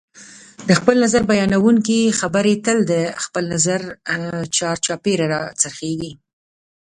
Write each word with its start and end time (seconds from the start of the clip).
د 0.67 0.69
خپل 0.79 0.95
نظر 1.03 1.21
بیانونکي 1.31 1.99
خبرې 2.19 2.53
تل 2.65 2.77
د 2.91 2.93
خپل 3.23 3.43
نظر 3.53 3.79
چار 4.57 4.75
چاپېره 4.85 5.25
راڅرخیږي 5.33 6.11